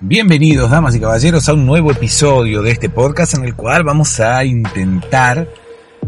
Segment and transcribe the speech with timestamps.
[0.00, 4.18] Bienvenidos, damas y caballeros, a un nuevo episodio de este podcast en el cual vamos
[4.18, 5.48] a intentar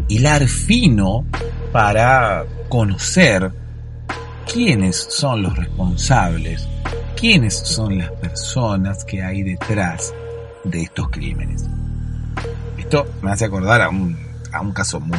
[0.09, 1.25] hilar fino
[1.71, 3.49] para conocer
[4.51, 6.67] quiénes son los responsables,
[7.15, 10.13] quiénes son las personas que hay detrás
[10.65, 11.63] de estos crímenes.
[12.77, 14.17] Esto me hace acordar a un,
[14.51, 15.17] a un caso muy,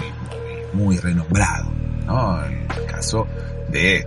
[0.74, 1.72] muy, renombrado,
[2.06, 2.44] ¿no?
[2.44, 3.26] El caso
[3.70, 4.06] de, de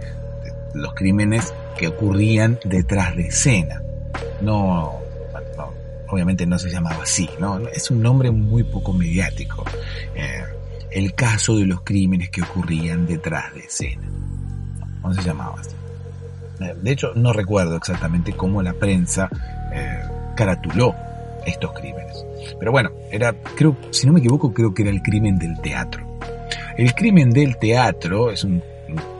[0.75, 3.81] los crímenes que ocurrían detrás de escena
[4.41, 5.01] no,
[6.11, 7.59] obviamente no se llamaba así, ¿no?
[7.69, 9.63] Es un nombre muy poco mediático.
[10.15, 10.43] Eh,
[10.91, 14.07] el caso de los crímenes que ocurrían detrás de escena.
[15.01, 15.75] No, se llamaba así.
[16.59, 19.29] Eh, de hecho, no recuerdo exactamente cómo la prensa
[19.73, 20.01] eh,
[20.35, 20.93] caratuló
[21.45, 22.25] estos crímenes.
[22.59, 26.19] Pero bueno, era, creo, si no me equivoco, creo que era el crimen del teatro.
[26.77, 28.61] El crimen del teatro es un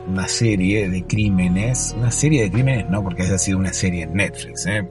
[0.06, 4.12] una serie de crímenes, una serie de crímenes no porque haya sido una serie en
[4.14, 4.86] Netflix, ¿eh?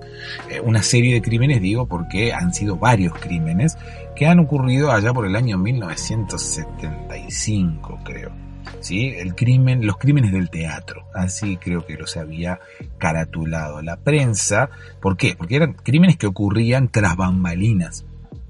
[0.49, 3.77] Eh, una serie de crímenes digo porque han sido varios crímenes
[4.15, 8.31] que han ocurrido allá por el año 1975 creo.
[8.79, 9.13] ¿Sí?
[9.17, 12.59] El crimen, los crímenes del teatro, así creo que los había
[12.97, 14.69] caratulado la prensa.
[15.01, 15.35] ¿Por qué?
[15.35, 18.05] Porque eran crímenes que ocurrían tras bambalinas,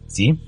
[0.07, 0.39] ¿sí?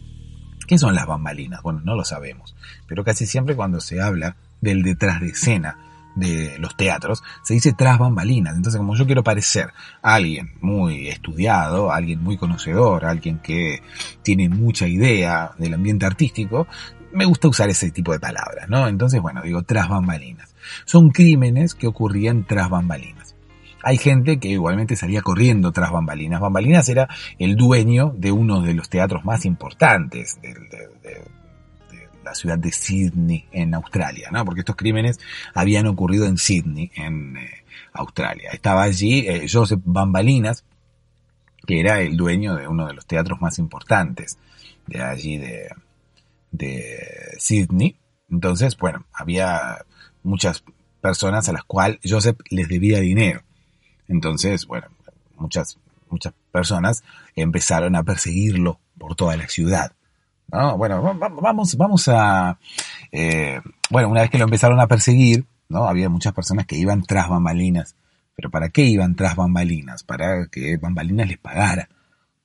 [0.67, 1.61] ¿Qué son las bambalinas?
[1.61, 2.55] Bueno, no lo sabemos,
[2.87, 5.77] pero casi siempre cuando se habla del detrás de escena
[6.15, 8.55] de los teatros, se dice tras bambalinas.
[8.55, 13.81] Entonces, como yo quiero parecer alguien muy estudiado, alguien muy conocedor, alguien que
[14.21, 16.67] tiene mucha idea del ambiente artístico,
[17.11, 18.87] me gusta usar ese tipo de palabras, ¿no?
[18.87, 20.55] Entonces, bueno, digo tras bambalinas.
[20.85, 23.35] Son crímenes que ocurrían tras bambalinas.
[23.83, 26.39] Hay gente que igualmente salía corriendo tras bambalinas.
[26.39, 30.69] Bambalinas era el dueño de uno de los teatros más importantes del,
[32.23, 34.43] la ciudad de Sydney en Australia, ¿no?
[34.45, 35.19] Porque estos crímenes
[35.53, 37.63] habían ocurrido en Sydney, en eh,
[37.93, 38.51] Australia.
[38.51, 40.65] Estaba allí eh, Joseph Bambalinas,
[41.65, 44.37] que era el dueño de uno de los teatros más importantes
[44.87, 45.69] de allí de,
[46.51, 47.97] de Sydney.
[48.29, 49.85] Entonces, bueno, había
[50.23, 50.63] muchas
[51.01, 53.43] personas a las cuales Joseph les debía dinero.
[54.07, 54.87] Entonces, bueno,
[55.37, 55.77] muchas,
[56.09, 57.03] muchas personas
[57.35, 59.93] empezaron a perseguirlo por toda la ciudad.
[60.53, 60.77] ¿No?
[60.77, 62.57] Bueno, vamos, vamos a...
[63.11, 63.59] Eh,
[63.89, 65.87] bueno, una vez que lo empezaron a perseguir, ¿no?
[65.87, 67.95] Había muchas personas que iban tras bambalinas.
[68.35, 70.03] ¿Pero para qué iban tras bambalinas?
[70.03, 71.89] Para que bambalinas les pagara.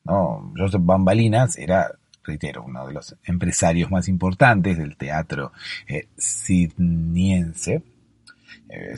[0.05, 0.53] ¿no?
[0.57, 1.91] Joseph Bambalinas era,
[2.25, 5.53] reitero, uno de los empresarios más importantes del teatro
[5.87, 7.83] eh, sidniense.
[8.69, 8.97] Eh,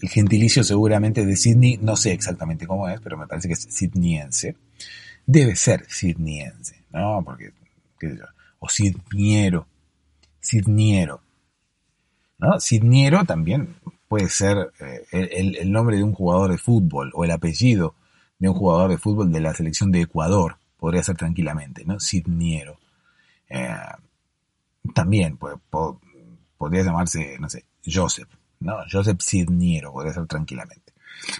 [0.00, 3.66] el gentilicio seguramente de Sydney, no sé exactamente cómo es, pero me parece que es
[3.68, 4.56] sidniense.
[5.26, 6.84] Debe ser sidniense.
[6.94, 7.22] ¿no?
[7.24, 7.52] Porque,
[8.58, 9.66] o Sidniero,
[10.40, 11.20] Sidniero,
[12.38, 12.60] ¿no?
[12.60, 13.76] Sidniero también
[14.08, 17.94] puede ser eh, el, nombre de un jugador de fútbol o el apellido
[18.38, 21.98] de un jugador de fútbol de la selección de Ecuador, podría ser tranquilamente, ¿no?
[21.98, 22.78] Sidniero.
[23.48, 23.74] Eh,
[24.94, 25.38] también
[26.58, 28.28] podría llamarse, no sé, Joseph,
[28.60, 28.76] ¿no?
[28.90, 30.83] Joseph Sidniero, podría ser tranquilamente.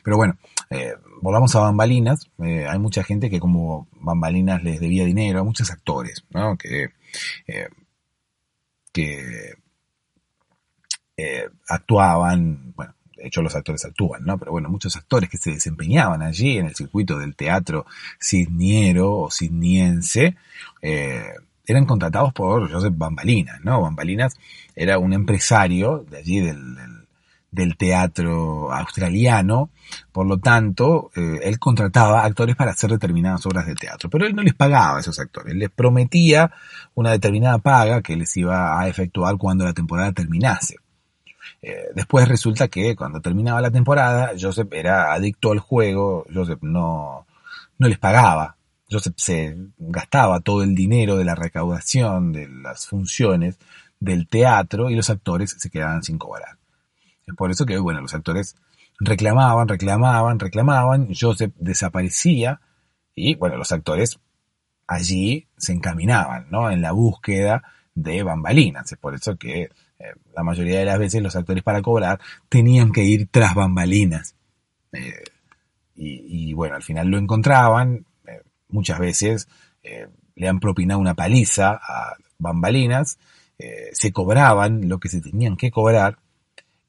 [0.02, 0.36] Pero bueno,
[0.70, 2.30] eh, volvamos a Bambalinas.
[2.38, 6.56] Eh, hay mucha gente que como Bambalinas les debía dinero, hay muchos actores, ¿no?
[6.56, 6.88] Que,
[7.46, 7.68] eh,
[8.92, 9.54] que
[11.68, 14.36] actuaban, bueno, de hecho los actores actúan, ¿no?
[14.38, 17.86] Pero bueno, muchos actores que se desempeñaban allí en el circuito del teatro
[18.18, 20.36] sidniero o sidniense,
[20.82, 23.80] eran contratados por Joseph Bambalinas, ¿no?
[23.80, 24.36] Bambalinas
[24.74, 27.03] era un empresario de allí del
[27.76, 29.70] teatro australiano,
[30.12, 34.34] por lo tanto, eh, él contrataba actores para hacer determinadas obras de teatro, pero él
[34.34, 36.50] no les pagaba a esos actores, les prometía
[36.94, 40.76] una determinada paga que les iba a efectuar cuando la temporada terminase.
[41.62, 47.26] Eh, después resulta que cuando terminaba la temporada, Joseph era adicto al juego, Joseph no,
[47.78, 48.56] no les pagaba,
[48.90, 53.58] Joseph se gastaba todo el dinero de la recaudación de las funciones
[53.98, 56.58] del teatro y los actores se quedaban sin cobrar.
[57.26, 58.56] Es por eso que, bueno, los actores
[58.98, 62.60] reclamaban, reclamaban, reclamaban, Joseph desaparecía
[63.14, 64.18] y, bueno, los actores
[64.86, 66.70] allí se encaminaban, ¿no?
[66.70, 67.62] En la búsqueda
[67.94, 68.92] de bambalinas.
[68.92, 69.70] Es por eso que eh,
[70.34, 74.34] la mayoría de las veces los actores para cobrar tenían que ir tras bambalinas.
[74.92, 75.24] Eh,
[75.96, 79.48] y, bueno, al final lo encontraban, eh, muchas veces
[80.34, 83.18] le han propinado una paliza a bambalinas,
[83.92, 86.18] se cobraban lo que se tenían que cobrar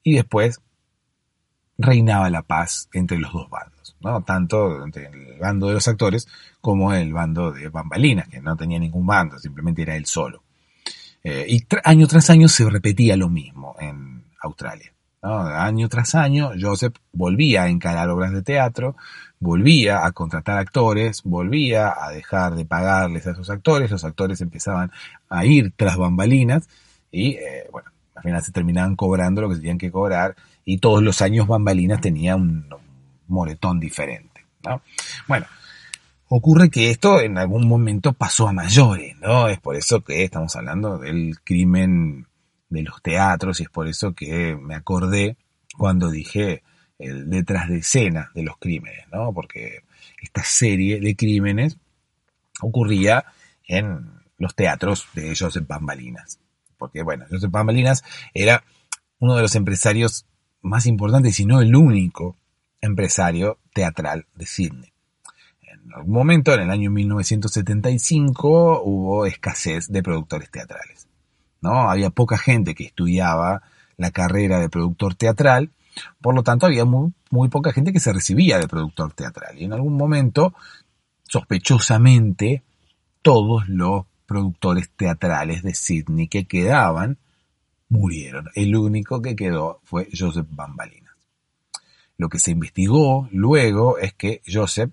[0.06, 0.60] y después
[1.76, 4.22] reinaba la paz entre los dos bandos, ¿no?
[4.22, 6.28] Tanto entre el bando de los actores
[6.60, 10.44] como el bando de bambalinas, que no tenía ningún bando, simplemente era él solo.
[11.24, 14.92] y año tras año se repetía lo mismo en Australia.
[15.22, 18.96] Año tras año, Joseph volvía a encarar obras de teatro,
[19.40, 24.92] volvía a contratar actores, volvía a dejar de pagarles a esos actores, los actores empezaban
[25.28, 26.68] a ir tras bambalinas
[27.10, 30.34] y, eh, bueno, al final se terminaban cobrando lo que tenían que cobrar
[30.64, 32.66] y todos los años bambalinas tenía un,
[33.28, 34.44] moretón diferente,
[35.26, 35.46] Bueno,
[36.28, 39.48] ocurre que esto en algún momento pasó a mayores, ¿no?
[39.48, 42.26] Es por eso que estamos hablando del crimen
[42.68, 45.36] de los teatros y es por eso que me acordé
[45.76, 46.62] cuando dije
[46.98, 49.32] el detrás de escena de los crímenes, ¿no?
[49.32, 49.82] Porque
[50.22, 51.78] esta serie de crímenes
[52.60, 53.24] ocurría
[53.66, 56.38] en los teatros de Joseph Bambalinas.
[56.78, 58.64] Porque, bueno, Joseph Bambalinas era
[59.18, 60.26] uno de los empresarios
[60.62, 62.36] más importantes, y no el único
[62.80, 64.92] empresario teatral de Sydney.
[65.62, 71.06] En algún momento, en el año 1975, hubo escasez de productores teatrales.
[71.60, 71.90] ¿no?
[71.90, 73.62] Había poca gente que estudiaba
[73.96, 75.70] la carrera de productor teatral,
[76.20, 77.12] por lo tanto había muy,
[77.48, 79.58] poca gente que se recibía de productor teatral.
[79.58, 80.54] Y en algún momento,
[81.22, 82.62] sospechosamente,
[83.22, 87.18] todos los productores teatrales de Sydney que quedaban
[87.88, 88.50] murieron.
[88.54, 91.14] El único que quedó fue Joseph Bambalinas.
[92.18, 94.90] Lo que se investigó luego es que Joseph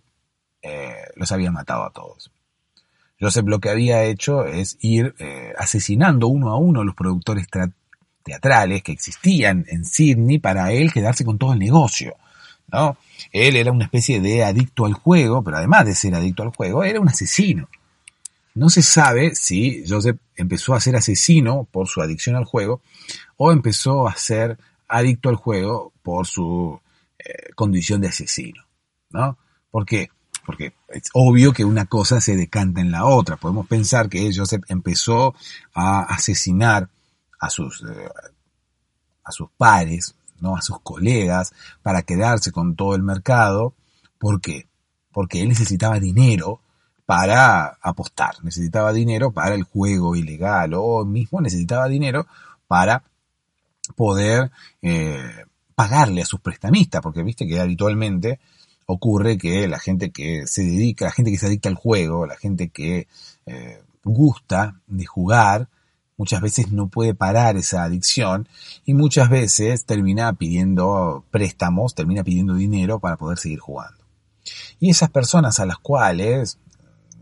[0.62, 2.32] eh, los había matado a todos.
[3.20, 7.48] Joseph lo que había hecho es ir eh, asesinando uno a uno los productores
[8.24, 12.16] teatrales que existían en Sydney para él quedarse con todo el negocio.
[12.68, 12.98] ¿no?
[13.32, 16.84] Él era una especie de adicto al juego, pero además de ser adicto al juego,
[16.84, 17.70] era un asesino.
[18.56, 22.82] No se sabe si Joseph empezó a ser asesino por su adicción al juego
[23.38, 24.58] o empezó a ser
[24.88, 26.80] adicto al juego por su
[27.18, 28.64] eh, condición de asesino.
[29.10, 29.38] ¿no?
[29.72, 30.10] ¿Por qué?
[30.46, 33.38] porque es obvio que una cosa se decanta en la otra.
[33.38, 35.36] Podemos pensar que Joseph empezó
[35.74, 36.90] a asesinar
[37.40, 38.10] a sus, eh,
[39.24, 40.56] a sus pares, ¿no?
[40.56, 43.74] a sus colegas, para quedarse con todo el mercado.
[44.20, 44.68] ¿Por qué?
[45.12, 46.62] Porque él necesitaba dinero
[47.06, 52.26] para apostar, necesitaba dinero para el juego ilegal o mismo necesitaba dinero
[52.68, 53.04] para
[53.96, 54.52] poder
[54.82, 55.46] eh,
[55.76, 58.40] pagarle a sus prestamistas, porque viste que habitualmente
[58.86, 62.38] ocurre que la gente que se dedica, la gente que se adicta al juego, la
[62.38, 63.08] gente que
[63.46, 65.70] eh, gusta de jugar,
[66.18, 68.48] muchas veces no puede parar esa adicción
[68.86, 74.04] y muchas veces termina pidiendo préstamos, termina pidiendo dinero para poder seguir jugando.
[74.80, 76.60] Y esas personas a las cuales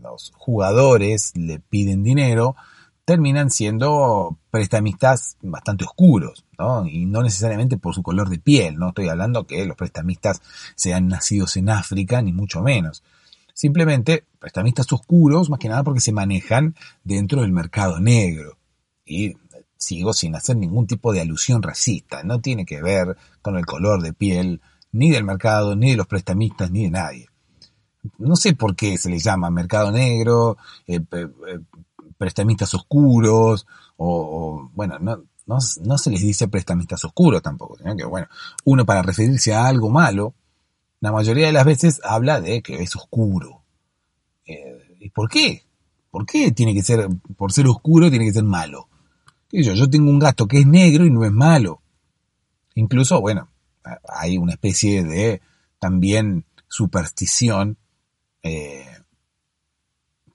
[0.02, 2.56] los jugadores le piden dinero,
[3.04, 6.86] terminan siendo prestamistas bastante oscuros, ¿no?
[6.86, 10.40] Y no necesariamente por su color de piel, no estoy hablando que los prestamistas
[10.76, 13.02] sean nacidos en África, ni mucho menos.
[13.54, 16.74] Simplemente prestamistas oscuros, más que nada porque se manejan
[17.04, 18.56] dentro del mercado negro.
[19.04, 19.36] Y
[19.76, 24.00] sigo sin hacer ningún tipo de alusión racista, no tiene que ver con el color
[24.00, 24.60] de piel
[24.92, 27.31] ni del mercado, ni de los prestamistas, ni de nadie.
[28.18, 31.28] No sé por qué se le llama mercado negro, eh, eh,
[32.18, 35.60] prestamistas oscuros, o, bueno, no, no,
[35.98, 38.28] se les dice prestamistas oscuros tampoco, sino que bueno,
[38.64, 40.34] uno para referirse a algo malo,
[41.00, 43.62] la mayoría de las veces habla de que es oscuro.
[44.46, 45.64] Eh, ¿Y por qué?
[46.10, 48.88] ¿Por qué tiene que ser, por ser oscuro, tiene que ser malo?
[49.50, 51.82] Yo, yo tengo un gato que es negro y no es malo.
[52.74, 53.48] Incluso, bueno,
[54.08, 55.42] hay una especie de
[55.78, 57.76] también superstición
[58.42, 58.86] eh,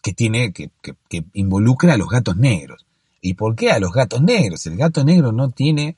[0.02, 2.86] que tiene, que, que, involucra a los gatos negros.
[3.22, 4.66] ¿Y por qué a los gatos negros?
[4.68, 5.98] El gato negro no tiene,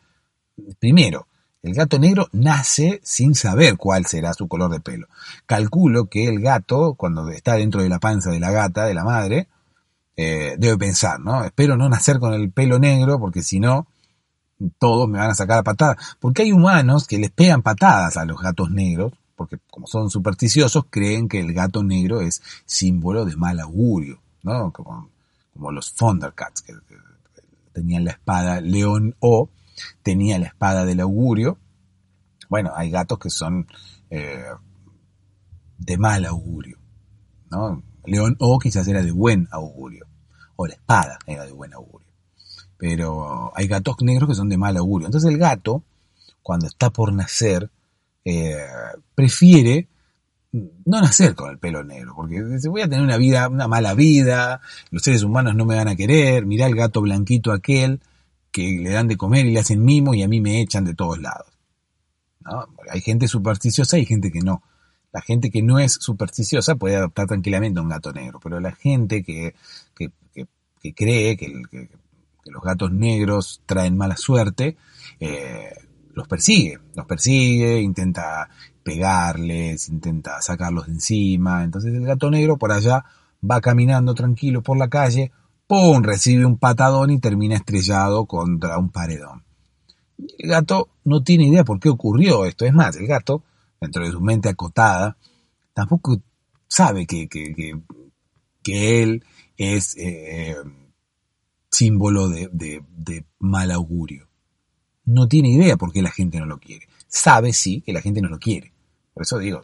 [0.79, 1.27] primero,
[1.61, 5.07] el gato negro nace sin saber cuál será su color de pelo.
[5.45, 9.03] Calculo que el gato, cuando está dentro de la panza de la gata, de la
[9.03, 9.47] madre,
[10.15, 11.43] eh, debe pensar, ¿no?
[11.43, 13.87] Espero no nacer con el pelo negro porque si no,
[14.77, 15.97] todos me van a sacar a patadas.
[16.19, 20.87] Porque hay humanos que les pegan patadas a los gatos negros porque como son supersticiosos,
[20.89, 24.73] creen que el gato negro es símbolo de mal augurio, ¿no?
[24.73, 25.09] Como,
[25.71, 26.73] los Thundercats, que,
[27.71, 29.49] tenían la espada León O,
[30.03, 31.57] tenía la espada del augurio.
[32.49, 33.65] Bueno, hay gatos que son
[34.09, 34.43] eh,
[35.77, 36.77] de mal augurio,
[37.49, 37.81] ¿no?
[38.03, 40.05] León O quizás era de buen augurio,
[40.57, 42.11] o la espada era de buen augurio.
[42.77, 45.07] Pero hay gatos negros que son de mal augurio.
[45.07, 45.81] Entonces el gato,
[46.43, 47.71] cuando está por nacer,
[48.25, 48.65] eh,
[49.15, 49.87] prefiere
[50.51, 54.61] no nacer con el pelo negro, porque voy a tener una vida, una mala vida,
[54.89, 58.01] los seres humanos no me van a querer, mirá el gato blanquito aquel
[58.51, 60.95] que le dan de comer y le hacen mimo y a mí me echan de
[60.95, 61.47] todos lados.
[62.89, 64.63] Hay gente supersticiosa y gente que no.
[65.11, 68.71] La gente que no es supersticiosa puede adoptar tranquilamente a un gato negro, pero la
[68.71, 69.53] gente que,
[69.95, 71.61] que, cree que,
[72.45, 74.77] los gatos negros traen mala suerte,
[75.19, 75.75] eh,
[76.19, 78.49] los persigue, los persigue, intenta
[78.83, 81.63] pegarles, intenta sacarlos de encima.
[81.63, 83.05] Entonces el gato negro por allá
[83.49, 85.31] va caminando tranquilo por la calle,
[85.67, 86.03] ¡pum!
[86.03, 89.43] recibe un patadón y termina estrellado contra un paredón.
[90.37, 92.65] El gato no tiene idea por qué ocurrió esto.
[92.65, 93.43] Es más, el gato,
[93.79, 95.17] dentro de su mente acotada,
[95.73, 96.21] tampoco
[96.67, 99.23] sabe que, que, él
[99.57, 100.55] es eh,
[101.71, 104.28] símbolo de, de, mal augurio.
[105.09, 106.87] No tiene idea por qué la gente no lo quiere.
[107.07, 108.71] Sabe, sí, que la gente no lo quiere.
[109.13, 109.61] Por eso digo,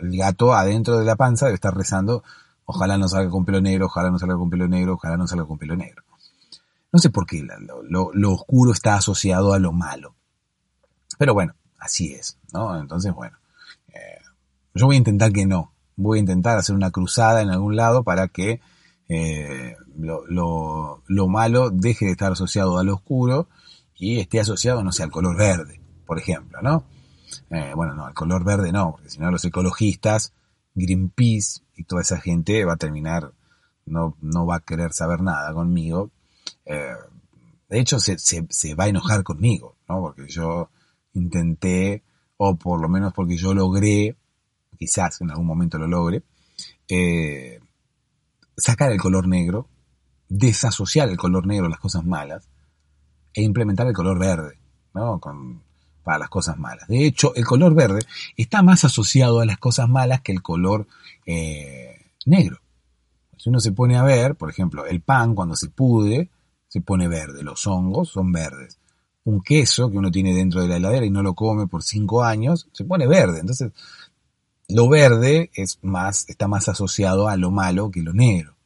[0.00, 2.24] el gato adentro de la panza debe estar rezando,
[2.64, 5.46] ojalá no salga con pelo negro, ojalá no salga con pelo negro, ojalá no salga
[5.46, 6.02] con pelo negro.
[6.92, 7.46] No sé por qué
[7.88, 10.16] lo, oscuro está asociado a lo malo.
[11.16, 12.76] Pero bueno, así es, ¿no?
[12.80, 13.38] Entonces, bueno,
[13.94, 14.18] eh,
[14.74, 15.72] yo voy a intentar que no.
[15.94, 18.60] Voy a intentar hacer una cruzada en algún lado para que
[19.08, 23.48] eh, lo, malo deje de estar asociado a lo oscuro
[23.98, 26.84] y esté asociado, no sé, al color verde, por ejemplo, ¿no?
[27.50, 30.32] Eh, bueno, no, al color verde no, porque si no los ecologistas,
[30.74, 33.32] Greenpeace y toda esa gente va a terminar,
[33.84, 36.10] no, no va a querer saber nada conmigo
[36.64, 36.94] eh,
[37.68, 40.00] de hecho, se, se, va a enojar conmigo, ¿no?
[40.00, 40.70] Porque yo
[41.12, 42.02] intenté,
[42.36, 44.16] o por lo menos porque yo logré,
[44.78, 46.22] quizás en algún momento lo logre,
[46.88, 47.60] eh,
[48.56, 49.68] sacar el color negro,
[50.28, 52.48] desasociar el color negro de las cosas malas,
[53.38, 54.58] e implementar el color verde,
[54.94, 55.20] ¿no?
[56.02, 56.88] Para las cosas malas.
[56.88, 58.00] De hecho, el color verde
[58.36, 60.88] está más asociado a las cosas malas que el color
[61.24, 62.58] eh, negro.
[63.36, 66.30] Si uno se pone a ver, por ejemplo, el pan cuando se pudre,
[66.66, 68.80] se pone verde, los hongos son verdes.
[69.22, 72.24] Un queso que uno tiene dentro de la heladera y no lo come por cinco
[72.24, 73.38] años, se pone verde.
[73.38, 73.70] Entonces,
[74.66, 78.56] lo verde es más, está más asociado a lo malo que lo negro.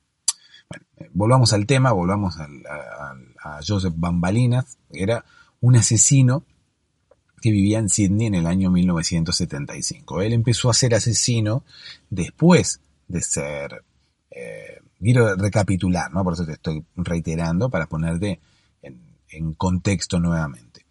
[0.70, 2.48] Bueno, eh, volvamos al tema, volvamos a,
[3.42, 5.24] a Joseph Bambalinas, era
[5.60, 6.44] un asesino
[7.40, 10.22] que vivía en Sydney en el año 1975.
[10.22, 11.64] Él empezó a ser asesino
[12.08, 13.84] después de ser
[14.30, 16.24] eh, quiero recapitular, ¿no?
[16.24, 18.40] Por eso te estoy reiterando para ponerte
[18.82, 20.84] en, contexto nuevamente.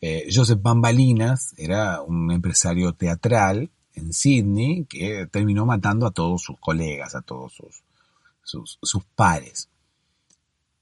[0.00, 6.58] Eh, Joseph Bambalinas era un empresario teatral en Sydney que terminó matando a todos sus
[6.58, 9.68] colegas, a todos sus, sus, pares.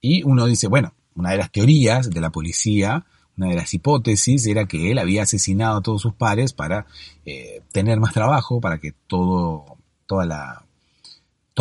[0.00, 3.04] Y uno dice, bueno, una de las teorías de la policía,
[3.36, 6.86] una de las hipótesis era que él había asesinado a todos sus pares para
[7.24, 9.64] eh, tener más trabajo, para que todo,
[10.06, 10.64] toda la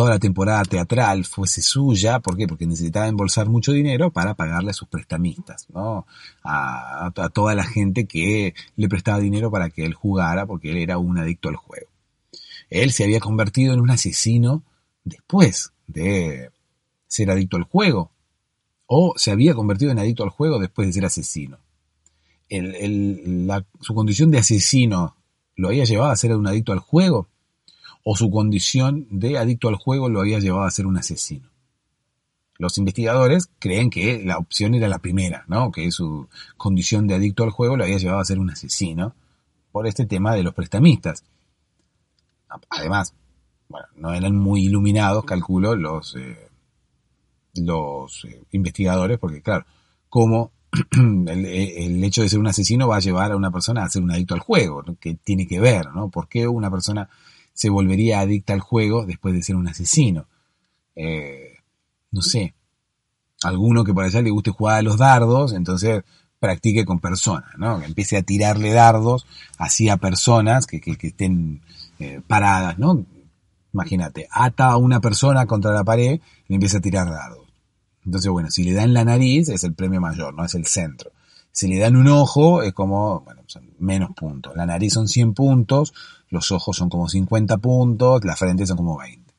[0.00, 2.46] toda la temporada teatral fuese suya, ¿por qué?
[2.46, 6.06] Porque necesitaba embolsar mucho dinero para pagarle a sus prestamistas, ¿no?
[6.42, 10.96] A, toda la gente que le prestaba dinero para que él jugara, porque él era
[10.96, 11.88] un adicto al juego.
[12.70, 14.62] Él se había convertido en un asesino
[15.04, 16.50] después de
[17.06, 18.10] ser adicto al juego,
[18.92, 21.58] o se había convertido en adicto al juego después de ser asesino.
[22.48, 25.14] su condición de asesino
[25.54, 27.28] lo había llevado a ser un adicto al juego
[28.02, 31.48] o su condición de adicto al juego lo había llevado a ser un asesino.
[32.58, 35.70] Los investigadores creen que la opción era la primera, ¿no?
[35.70, 39.14] que su condición de adicto al juego lo había llevado a ser un asesino
[39.70, 41.22] por este tema de los prestamistas.
[42.68, 43.14] Además,
[43.94, 46.49] no eran muy iluminados, calculo, los, eh,
[47.60, 49.64] los eh, investigadores, porque claro,
[50.08, 50.52] como
[50.92, 54.02] el, el, hecho de ser un asesino va a llevar a una persona a ser
[54.02, 56.08] un adicto al juego, que tiene que ver, ¿no?
[56.10, 57.08] ¿Por qué una persona
[57.60, 60.26] se volvería adicta al juego después de ser un asesino.
[60.96, 61.58] Eh,
[62.10, 62.54] no sé,
[63.42, 66.02] alguno que por allá le guste jugar a los dardos, entonces
[66.38, 67.78] practique con personas, ¿no?
[67.78, 69.26] Que empiece a tirarle dardos
[69.58, 71.60] así a personas que, estén
[71.98, 73.04] eh, paradas, ¿no?
[73.74, 77.39] Imagínate, ata a una persona contra la pared y le empieza a tirar dardos.
[78.04, 81.10] Entonces, bueno, si le dan la nariz es el premio mayor, no es el centro.
[81.52, 84.54] Si le dan un ojo es como, bueno, son menos puntos.
[84.56, 85.92] La nariz son 100 puntos,
[86.28, 89.34] los ojos son como 50 puntos, la frente son como 20.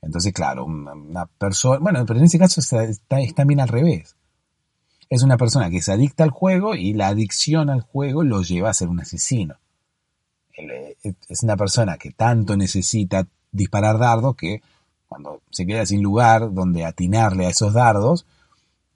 [0.00, 2.86] Entonces, claro, una, persona, bueno, pero en ese caso está,
[3.34, 4.16] también al revés.
[5.10, 8.70] Es una persona que se adicta al juego y la adicción al juego lo lleva
[8.70, 9.56] a ser un asesino.
[10.56, 10.96] Eh,
[11.28, 14.62] es una persona que tanto necesita disparar dardos que
[15.08, 18.26] cuando se queda sin lugar donde atinarle a esos dardos,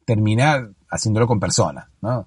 [0.05, 2.27] termina haciéndolo con personas, ¿no?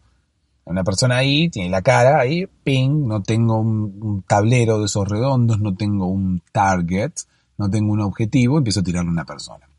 [0.65, 5.59] Una persona ahí tiene la cara ahí, ping, no tengo un, tablero de esos redondos,
[5.59, 7.11] no tengo un target,
[7.57, 9.69] no tengo un objetivo, empiezo a tirarle a una persona.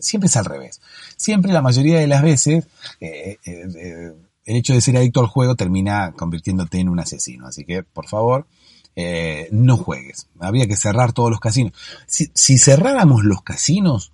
[0.00, 0.82] siempre es al revés.
[1.16, 2.66] Siempre, la mayoría de las veces,
[3.00, 4.12] eh, eh, eh,
[4.44, 7.46] el hecho de ser adicto al juego termina convirtiéndote en un asesino.
[7.46, 8.46] Así que, por favor,
[9.50, 10.28] no juegues.
[10.40, 11.72] Habría que cerrar todos los casinos.
[12.06, 14.12] Si, cerráramos los casinos,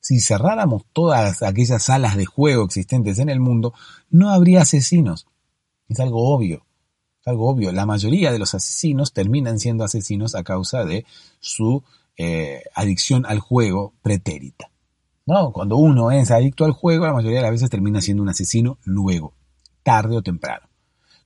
[0.00, 3.74] si cerráramos todas aquellas salas de juego existentes en el mundo,
[4.10, 5.26] no habría asesinos.
[5.88, 6.64] Es algo obvio.
[7.26, 7.72] Algo obvio.
[7.72, 11.06] La mayoría de los asesinos terminan siendo asesinos a causa de
[11.40, 11.82] su
[12.16, 14.70] eh, adicción al juego pretérita.
[15.26, 15.52] ¿No?
[15.52, 18.78] Cuando uno es adicto al juego, la mayoría de las veces termina siendo un asesino
[18.84, 19.34] luego,
[19.82, 20.68] tarde o temprano.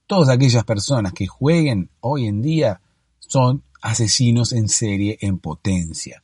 [0.07, 2.81] Todas aquellas personas que jueguen hoy en día
[3.29, 6.21] son asesinos en serie en potencia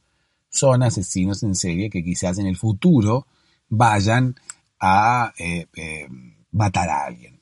[0.55, 3.27] son asesinos en serie que quizás en el futuro
[3.67, 4.35] vayan
[4.79, 6.07] a eh, eh,
[6.51, 7.41] matar a alguien.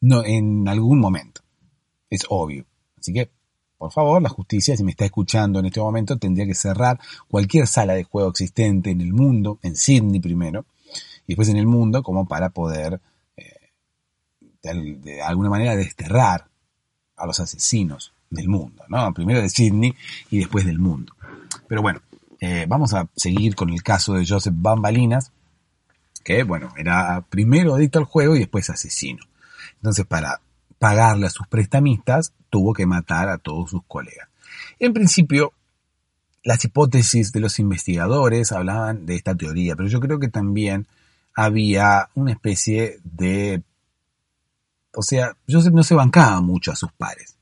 [0.00, 1.42] No, en algún momento.
[2.10, 2.66] Es obvio.
[2.98, 3.30] Así que,
[3.78, 7.68] por favor, la justicia, si me está escuchando en este momento, tendría que cerrar cualquier
[7.68, 10.66] sala de juego existente en el mundo, en Sydney primero,
[11.26, 13.00] y después en el mundo, como para poder,
[13.36, 13.70] eh,
[14.62, 16.48] de, alguna manera, desterrar
[17.16, 19.12] a los asesinos del mundo, ¿no?
[19.14, 19.94] Primero de Sydney
[20.30, 21.14] y después del mundo.
[21.68, 22.00] Pero bueno,
[22.40, 25.32] eh, vamos a seguir con el caso de Joseph Bambalinas,
[26.24, 29.24] que bueno, era primero adicto al juego y después asesino.
[29.76, 30.40] Entonces, para
[30.78, 34.28] pagarle a sus prestamistas, tuvo que matar a todos sus colegas.
[34.78, 35.52] En principio,
[36.42, 40.86] las hipótesis de los investigadores hablaban de esta teoría, pero yo creo que también
[41.34, 43.62] había una especie de...
[44.94, 47.36] O sea, Joseph no se bancaba mucho a sus pares.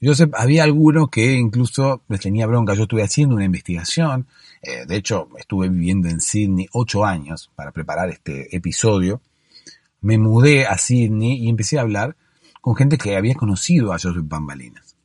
[0.00, 2.74] Joseph, había algunos que incluso les tenía bronca.
[2.74, 4.26] Yo estuve haciendo una investigación,
[4.62, 9.20] eh, de hecho estuve viviendo en Sydney ocho años para preparar este episodio.
[10.00, 12.16] Me mudé a Sydney y empecé a hablar
[12.60, 14.96] con gente que había conocido a Joseph Bambalinas.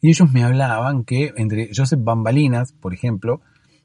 [0.00, 3.40] Y ellos me hablaban que entre Joseph Bambalinas, por ejemplo,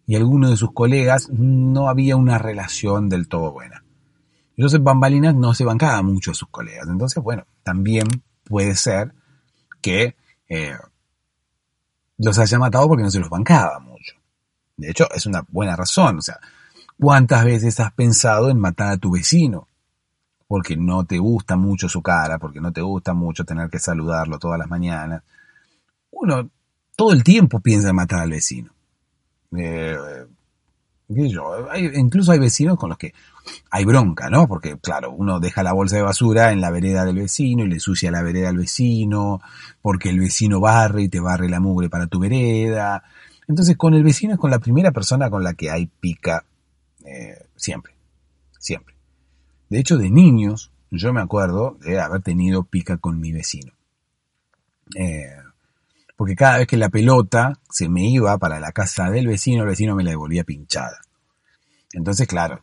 [0.06, 3.84] y algunos de sus colegas no había una relación del todo buena.
[4.58, 6.88] Joseph Bambalinas no se bancaba mucho a sus colegas.
[6.88, 8.08] Entonces, bueno, también
[8.46, 9.14] puede ser
[9.86, 10.16] que
[10.50, 10.76] eh,
[12.18, 14.16] los haya matado porque no se los bancaba mucho.
[14.78, 16.18] De hecho, es una buena razón.
[16.18, 16.40] O sea,
[17.00, 19.68] ¿cuántas veces has pensado en matar a tu vecino?
[20.48, 24.40] Porque no te gusta mucho su cara, porque no te gusta mucho tener que saludarlo
[24.40, 25.22] todas las mañanas.
[26.10, 26.50] Uno
[26.96, 28.72] todo el tiempo piensa en matar al vecino.
[29.56, 30.25] Eh,
[31.08, 33.14] incluso hay vecinos con los que
[33.70, 34.48] hay bronca, ¿no?
[34.48, 37.80] Porque, claro, uno deja la bolsa de basura en la vereda del vecino y le
[37.80, 39.42] sucia la vereda al vecino,
[39.82, 43.04] porque el vecino barre y te barre la mugre para tu vereda.
[43.48, 46.44] Entonces, con el vecino es con la primera persona con la que hay pica
[47.06, 47.94] eh, siempre,
[48.58, 48.96] siempre.
[49.70, 53.74] De hecho, de niños, yo me acuerdo de haber tenido pica con mi vecino.
[54.96, 55.36] Eh,
[56.16, 59.70] porque cada vez que la pelota se me iba para la casa del vecino, el
[59.70, 61.00] vecino me la devolvía pinchada.
[61.94, 62.62] Entonces, claro,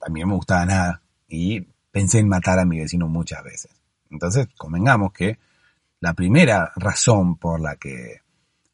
[0.00, 3.70] a mí no me gustaba nada y pensé en matar a mi vecino muchas veces.
[4.10, 5.38] Entonces, convengamos que
[6.00, 8.20] la primera razón por la que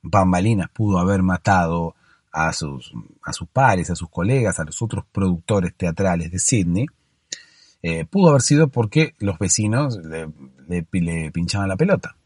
[0.03, 1.95] Bambalinas pudo haber matado
[2.33, 6.87] a sus, a sus pares, a sus colegas, a los otros productores teatrales de Sydney,
[7.83, 10.29] eh, pudo haber sido porque los vecinos le,
[10.91, 12.17] le pinchaban la pelota.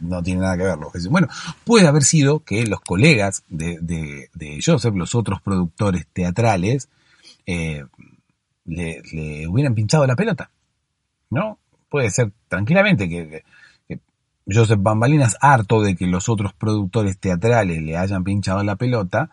[0.00, 0.78] No, tiene nada que ver.
[0.78, 1.28] Los bueno,
[1.64, 6.88] puede haber sido que los colegas de, de, Joseph, los otros productores teatrales,
[7.46, 7.84] eh,
[8.64, 10.50] le, hubieran pinchado la pelota.
[11.30, 11.58] ¿No?
[11.88, 13.42] Puede ser tranquilamente que,
[14.46, 19.30] Joseph Bambalinas, harto de que los otros productores teatrales le hayan pinchado la pelota,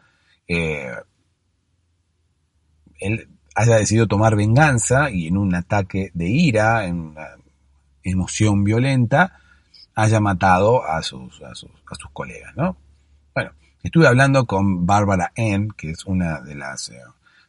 [0.47, 0.93] eh,
[2.99, 7.27] él haya decidido tomar venganza y en un ataque de ira, en una
[8.03, 9.39] emoción violenta,
[9.95, 12.77] haya matado a sus, a sus, a sus colegas, ¿no?
[13.33, 13.51] Bueno,
[13.83, 17.01] estuve hablando con Bárbara N, que es una de las, eh,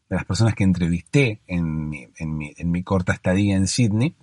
[0.09, 4.15] de las personas que entrevisté en mi, en, mi, en mi corta estadía en Sydney,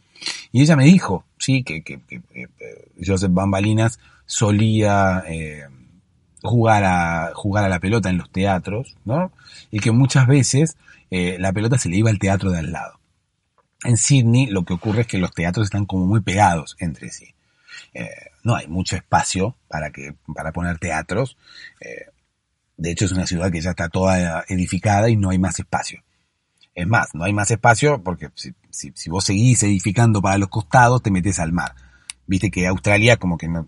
[0.52, 2.02] y ella me dijo, sí, que, que,
[2.34, 2.48] eh,
[3.06, 5.68] Joseph Bambalinas solía eh,
[6.42, 9.32] jugar, a, jugar a la pelota en los teatros, ¿no?
[9.72, 10.78] Y que muchas veces
[11.10, 13.00] la pelota se le iba al teatro de al lado.
[13.86, 17.34] En Sydney lo que ocurre es que los teatros están como muy pegados entre sí.
[17.94, 18.10] Eh,
[18.44, 21.38] no hay mucho espacio para, que, para poner teatros.
[21.80, 22.12] Eh,
[22.78, 26.04] de hecho, es una ciudad que ya está toda edificada y no hay más espacio.
[26.76, 31.02] Es más, no hay más espacio porque si, si, vos seguís edificando para los costados,
[31.02, 31.74] te metes al mar.
[32.28, 33.68] Viste que Australia como que no...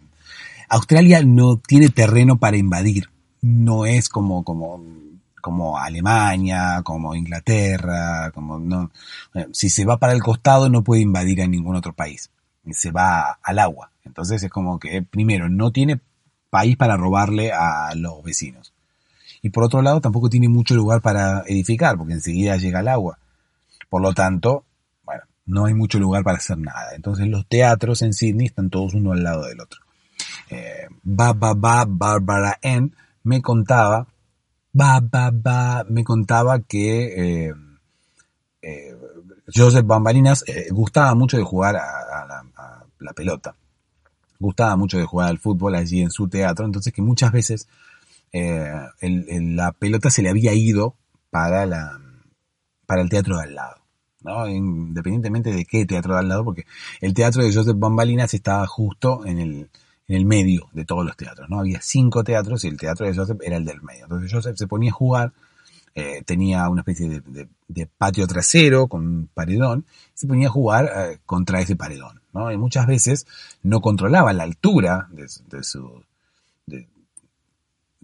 [0.70, 3.10] Australia no tiene terreno para invadir.
[3.42, 4.78] No es como, como
[5.42, 8.92] como Alemania, como Inglaterra, como no,
[9.34, 12.30] eh, si se va para el costado no puede invadir a ningún otro país,
[12.74, 13.92] se va al agua.
[14.04, 16.00] Entonces es como que primero no tiene
[16.50, 18.74] país para robarle a los vecinos.
[19.42, 23.20] Y por otro lado tampoco tiene mucho lugar para edificar, porque enseguida llega el agua.
[23.90, 24.66] Por lo tanto,
[25.06, 26.96] bueno, no hay mucho lugar para hacer nada.
[26.96, 29.82] Entonces los teatros en Sydney están todos uno al lado del otro.
[30.50, 32.92] Eh, ba, ba, ba, Barbara N
[33.24, 34.08] me contaba
[34.72, 37.54] ba, ba, ba, me contaba que eh,
[38.62, 38.96] eh,
[39.54, 41.84] Joseph Bambalinas gustaba mucho de jugar a,
[43.00, 43.56] la, pelota.
[44.40, 47.68] Gustaba mucho de jugar al fútbol allí en su teatro, entonces que muchas veces
[48.32, 50.96] la pelota se le había ido
[51.32, 52.00] para, la,
[52.86, 53.80] para el teatro de al lado.
[54.22, 54.48] ¿no?
[54.48, 56.66] Independientemente de qué teatro de al lado, porque
[57.02, 59.70] el teatro de Joseph Bambalinas estaba justo en el,
[60.08, 61.60] en el medio de todos los teatros, ¿no?
[61.60, 64.06] Había cinco teatros y el teatro de Joseph era el del medio.
[64.06, 65.34] Entonces Joseph se ponía a jugar,
[65.96, 67.22] eh, tenía una especie
[67.68, 72.58] de, patio trasero con un paredón, se ponía a jugar eh, contra ese paredón, Y
[72.58, 73.28] muchas veces
[73.64, 75.28] no controlaba la altura de,
[75.64, 76.04] su,
[76.68, 76.86] de,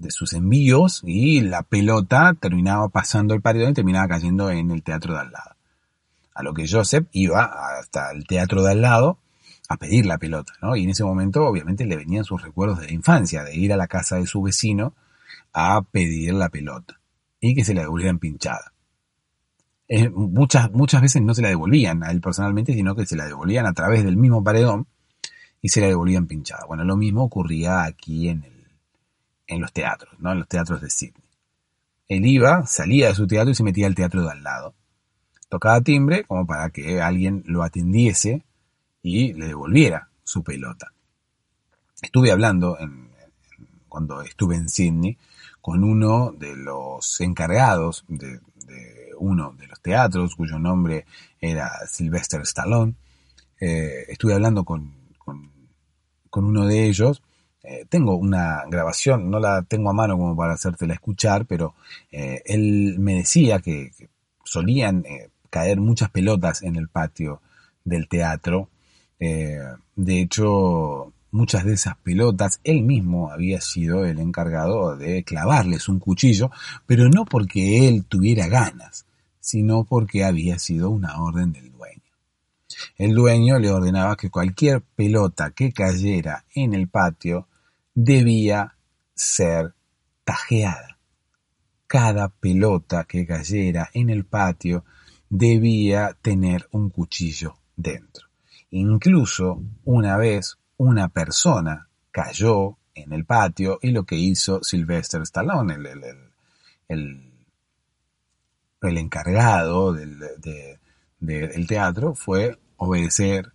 [0.09, 5.13] sus envíos y la pelota terminaba pasando el paredón y terminaba cayendo en el teatro
[5.13, 5.55] de al lado.
[6.33, 7.43] A lo que Joseph iba
[7.79, 9.19] hasta el teatro de al lado
[9.69, 10.53] a pedir la pelota.
[10.75, 13.77] Y en ese momento obviamente le venían sus recuerdos de la infancia, de ir a
[13.77, 14.93] la casa de su vecino
[15.53, 16.99] a pedir la pelota
[17.39, 18.73] y que se la devolvieran pinchada.
[20.13, 23.67] Muchas, muchas veces no se la devolvían a él personalmente, sino que se la devolvían
[23.67, 24.87] a través del mismo paredón
[25.61, 26.65] y se la devolvían pinchada.
[26.67, 28.67] Bueno, lo mismo ocurría aquí en, el,
[29.47, 30.31] en los teatros, ¿no?
[30.31, 31.23] En los teatros de Sydney.
[32.07, 34.75] Él iba, salía de su teatro y se metía al teatro de al lado.
[35.49, 38.43] Tocaba timbre como para que alguien lo atendiese
[39.01, 40.91] y le devolviera su pelota.
[42.01, 42.77] Estuve hablando
[43.87, 45.17] cuando estuve en Sydney
[45.61, 48.39] con uno de los encargados de,
[49.17, 51.05] uno de los teatros cuyo nombre
[51.39, 52.95] era Sylvester Stallone.
[53.59, 54.93] Eh, estuve hablando con,
[56.31, 57.23] uno de ellos.
[57.63, 61.75] Eh, tengo una grabación, no la tengo a mano como para hacértela escuchar, pero
[62.11, 63.91] eh, él me decía que
[64.43, 65.03] solían
[65.49, 67.41] caer muchas pelotas en el patio
[67.83, 68.69] del teatro
[69.17, 75.99] de hecho, muchas de esas pelotas, él mismo había sido el encargado de clavarles un
[75.99, 76.49] cuchillo,
[76.85, 79.05] pero no porque él tuviera ganas,
[79.41, 82.01] sino porque había sido una orden del dueño.
[82.97, 87.47] El dueño le ordenaba que cualquier pelota que cayera en el patio
[87.93, 88.77] debía
[89.13, 89.73] ser
[90.23, 90.97] tajeada.
[91.85, 94.85] Cada pelota que cayera en el patio
[95.29, 98.27] debía tener un cuchillo dentro.
[98.71, 105.75] Incluso una vez una persona cayó en el patio y lo que hizo Sylvester Stallone,
[105.75, 105.85] el,
[106.87, 107.33] el,
[108.81, 110.19] el, encargado del,
[111.19, 113.51] del teatro, fue obedecer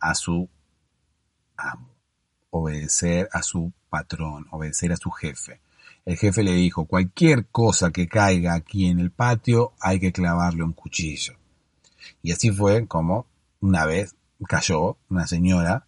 [0.00, 0.48] a su
[1.56, 1.88] amo,
[2.50, 5.60] obedecer a su patrón, obedecer a su jefe.
[6.04, 10.62] El jefe le dijo, cualquier cosa que caiga aquí en el patio hay que clavarle
[10.62, 11.34] un cuchillo.
[12.22, 13.26] Y así fue como
[13.60, 14.14] una vez
[14.46, 15.86] cayó una señora,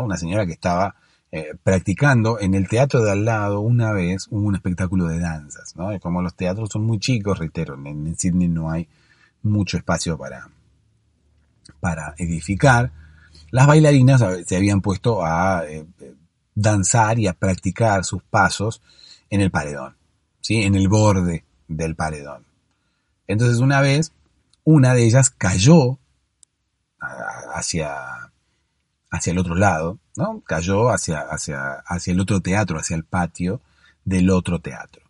[0.00, 0.94] Una señora que estaba
[1.30, 5.98] eh, practicando en el teatro de al lado una vez un espectáculo de danzas, ¿no?
[6.00, 8.86] Como los teatros son muy chicos, reitero, en, Sydney no hay
[9.42, 10.48] mucho espacio para,
[11.80, 12.92] para edificar,
[13.50, 15.86] las bailarinas se habían puesto a eh,
[16.54, 18.82] danzar y a practicar sus pasos
[19.30, 19.96] en el paredón,
[20.40, 20.62] ¿sí?
[20.62, 22.44] En el borde del paredón.
[23.26, 24.12] Entonces una vez,
[24.64, 25.98] una de ellas cayó
[27.54, 28.21] hacia,
[29.12, 30.40] hacia el otro lado, ¿no?
[30.40, 33.60] Cayó hacia, hacia, hacia el otro teatro, hacia el patio
[34.04, 35.02] del otro teatro.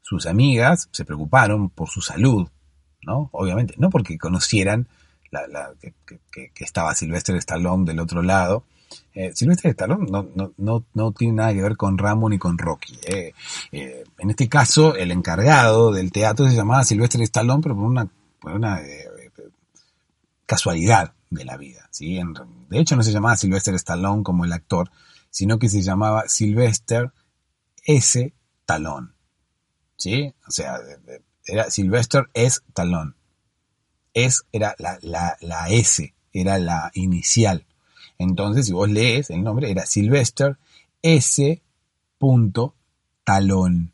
[0.00, 2.48] Sus amigas se preocuparon por su salud,
[3.02, 3.28] ¿no?
[3.32, 4.88] Obviamente, no porque conocieran
[5.30, 8.64] la, que, estaba Silvestre Stallone del otro lado.
[9.14, 12.56] Eh, Silvestre Stallone no, no, no, no, tiene nada que ver con Rambo ni con
[12.56, 12.98] Rocky.
[13.04, 13.34] Eh.
[13.72, 18.08] Eh, en este caso, el encargado del teatro se llamaba Silvestre Stallone, pero por una,
[18.40, 18.80] por una
[20.46, 21.88] casualidad de la vida.
[21.90, 22.20] ¿sí?
[22.68, 24.90] de hecho, no se llamaba Sylvester Stallone como el actor,
[25.30, 27.12] sino que se llamaba Sylvester
[27.84, 28.32] S.
[28.64, 29.14] Talón.
[29.96, 30.32] ¿Sí?
[30.46, 30.78] O sea,
[31.46, 32.60] era Sylvester S.
[32.74, 33.16] Talón.
[34.14, 37.66] Es era la, la, S, era la inicial.
[38.18, 40.58] Entonces, si vos lees el nombre, era Sylvester
[41.00, 41.62] S.
[43.24, 43.92] Talón.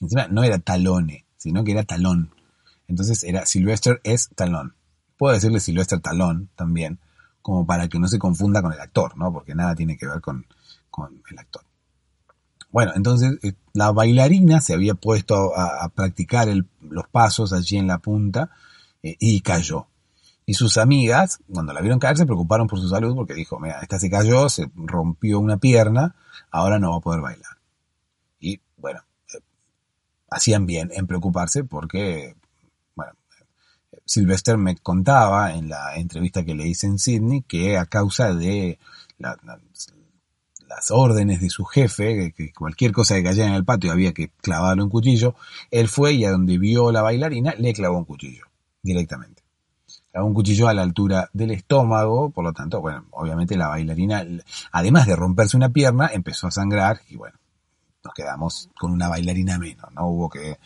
[0.00, 2.34] Encima no era talone, sino que era talón.
[2.88, 4.28] Entonces era Sylvester S.
[4.34, 4.74] Talón.
[5.16, 6.98] Puedo decirle Silvestre Talón también,
[7.42, 9.32] como para que no se confunda con el actor, ¿no?
[9.32, 10.46] Porque nada tiene que ver con,
[11.30, 11.62] el actor.
[12.70, 16.48] Bueno, entonces eh, la bailarina se había puesto a, practicar
[16.80, 18.50] los pasos allí en la punta
[19.02, 19.86] eh, y cayó.
[20.46, 23.80] Y sus amigas, cuando la vieron caer, se preocuparon por su salud porque dijo, mira,
[23.80, 26.16] esta se cayó, se rompió una pierna,
[26.50, 27.58] ahora no va a poder bailar.
[28.40, 29.00] Y bueno,
[29.34, 29.40] eh,
[30.30, 32.36] hacían bien en preocuparse porque,
[34.04, 38.78] Sylvester me contaba en la entrevista que le hice en Sydney que a causa de
[39.18, 39.36] la,
[40.68, 44.30] las órdenes de su jefe, que cualquier cosa que cayera en el patio había que
[44.40, 45.34] clavarlo un cuchillo,
[45.70, 48.46] él fue y a donde vio la bailarina le clavó un cuchillo,
[48.82, 49.42] directamente.
[50.10, 54.24] Clavó un cuchillo a la altura del estómago, por lo tanto, bueno, obviamente la bailarina,
[54.72, 57.38] además de romperse una pierna, empezó a sangrar y bueno,
[58.04, 60.58] nos quedamos con una bailarina menos, no hubo que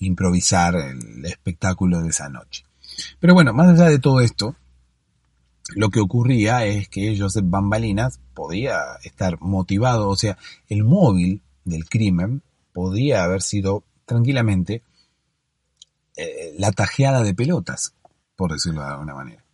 [0.00, 2.64] improvisar el espectáculo de esa noche.
[3.20, 4.56] Pero bueno, más allá de todo esto,
[5.76, 10.36] lo que ocurría es que Joseph Bambalinas podía estar motivado, o sea,
[10.68, 14.82] el móvil del crimen podría haber sido tranquilamente
[16.16, 17.94] eh, la tajeada de pelotas,
[18.36, 19.44] por decirlo de alguna manera.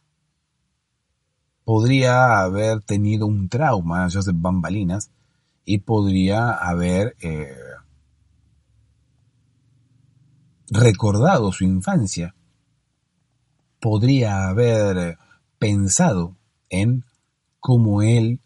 [1.64, 5.10] Podría haber tenido un trauma Joseph Bambalinas
[5.64, 7.56] y podría haber eh,
[10.70, 12.34] recordado su infancia.
[13.80, 15.18] Podría haber
[15.58, 16.36] pensado
[16.68, 17.04] en
[17.60, 18.40] cómo él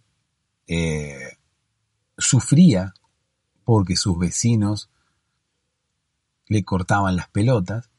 [0.67, 1.39] eh,
[2.19, 2.95] sufría
[3.65, 4.91] porque sus vecinos
[6.47, 7.91] le cortaban las pelotas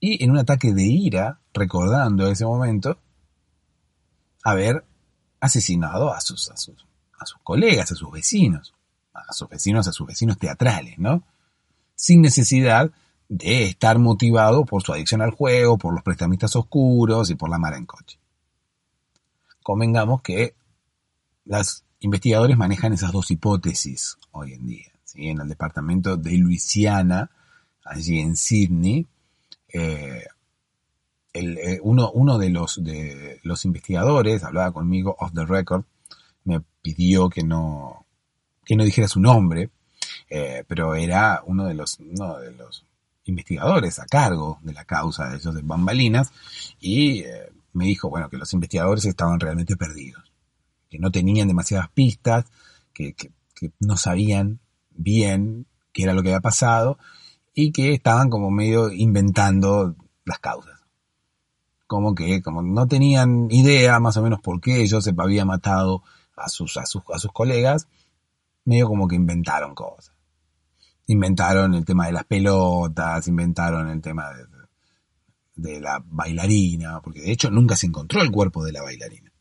[0.00, 2.98] y en un ataque de ira, recordando ese momento,
[4.44, 4.84] haber
[5.40, 6.86] asesinado a sus, a sus,
[7.18, 8.74] a sus colegas, a sus vecinos,
[9.12, 11.24] a sus vecinos, a sus vecinos teatrales, ¿no?
[12.00, 12.92] Sin necesidad
[13.28, 17.58] de estar motivado por su adicción al juego, por los prestamistas oscuros y por la
[17.58, 18.20] mara en coche.
[19.64, 20.54] Convengamos que
[21.44, 24.92] los investigadores manejan esas dos hipótesis hoy en día.
[25.16, 27.32] En el departamento de Luisiana,
[27.84, 29.04] allí en Sydney,
[29.72, 30.24] eh,
[31.32, 35.82] eh, uno, uno de, los, de los investigadores, hablaba conmigo off the record,
[36.44, 38.06] me pidió que no,
[38.64, 39.70] que no dijera su nombre,
[40.30, 42.84] eh, pero era uno de los, uno de los
[43.24, 46.32] investigadores a cargo de la causa de ellos de Bambalinas
[46.80, 50.32] y eh, me dijo, bueno, que los investigadores estaban realmente perdidos,
[50.90, 52.46] que no tenían demasiadas pistas,
[52.92, 53.14] que,
[53.80, 54.60] no sabían
[54.90, 56.96] bien qué era lo que había pasado
[57.54, 60.80] y que estaban como medio inventando las causas.
[61.88, 66.04] Como que como no tenían idea más o menos por qué Joseph había matado
[66.36, 67.88] a sus, a sus, a sus colegas,
[68.64, 70.17] medio como que inventaron cosas
[71.08, 74.30] inventaron el tema de las pelotas, inventaron el tema
[75.56, 79.32] de, la bailarina, porque de hecho nunca se encontró el cuerpo de la bailarina.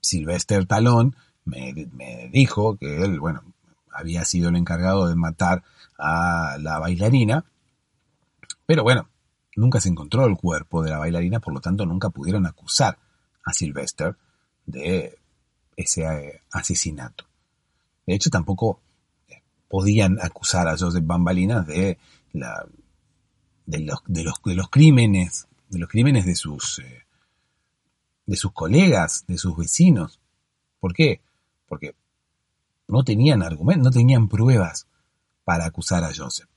[0.00, 1.72] Sylvester Talón me,
[2.30, 3.42] dijo que él, bueno,
[3.90, 5.62] había sido el encargado de matar
[5.98, 7.44] a la bailarina,
[8.66, 9.08] pero bueno,
[9.56, 12.98] nunca se encontró el cuerpo de la bailarina, por lo tanto nunca pudieron acusar
[13.44, 14.16] a Sylvester
[14.66, 15.16] de
[15.76, 17.24] ese eh, asesinato.
[18.06, 18.81] De hecho, tampoco
[19.72, 21.96] podían acusar a Joseph Bambalinas de,
[23.64, 27.06] los crímenes, de los crímenes de sus, eh,
[28.26, 30.20] de sus colegas, de sus vecinos.
[30.78, 31.22] ¿Por qué?
[31.66, 31.96] Porque
[32.86, 34.88] no tenían argumentos, no tenían pruebas
[35.42, 36.50] para acusar a Joseph.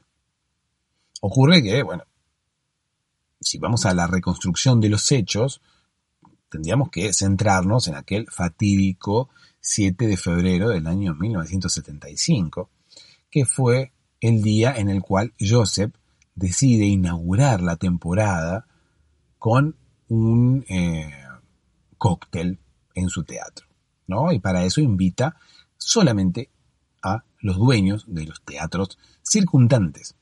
[1.21, 2.03] Ocurre que, bueno,
[3.39, 5.61] si vamos a la reconstrucción de los hechos,
[6.49, 9.29] tendríamos que centrarnos en aquel fatídico
[9.61, 12.71] 7 de febrero del año 1975,
[13.35, 15.93] que fue el día en el cual Joseph
[16.35, 18.65] decide inaugurar la temporada
[19.37, 19.75] con
[20.07, 21.11] un eh,
[21.97, 22.59] cóctel
[22.93, 23.67] en su teatro.
[24.07, 24.31] ¿no?
[24.31, 25.35] Y para eso invita
[25.77, 26.49] solamente
[27.03, 30.15] a los dueños de los teatros circundantes.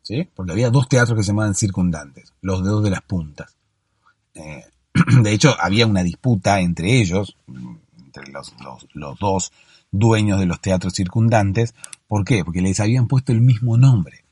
[0.00, 0.30] ¿Sí?
[0.34, 3.54] Porque había dos teatros que se llamaban circundantes, los dedos de las puntas.
[4.32, 4.64] Eh,
[5.22, 7.36] de hecho, había una disputa entre ellos,
[7.98, 8.54] entre los,
[8.94, 9.52] los dos
[9.92, 11.74] dueños de los teatros circundantes.
[12.08, 12.44] ¿Por qué?
[12.44, 14.24] Porque les habían puesto el mismo nombre.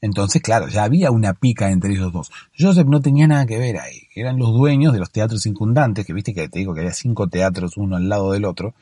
[0.00, 2.30] Entonces, claro, ya había una pica entre ellos dos.
[2.56, 4.02] Joseph no tenía nada que ver ahí.
[4.14, 7.26] Eran los dueños de los teatros circundantes, que viste que te digo que había cinco
[7.28, 8.74] teatros uno al lado del otro.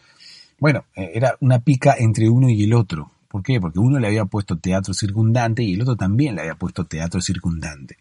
[0.59, 3.11] Bueno, eh, era una pica entre uno y el otro.
[3.29, 3.61] ¿Por qué?
[3.61, 7.21] Porque uno le había puesto teatro circundante y el otro también le había puesto teatro
[7.21, 7.97] circundante.